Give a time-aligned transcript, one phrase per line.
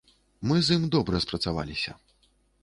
[0.51, 1.91] Мы з ім добра спрацаваліся.